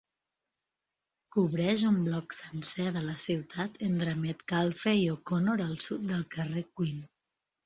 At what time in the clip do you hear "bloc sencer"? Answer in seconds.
2.07-2.85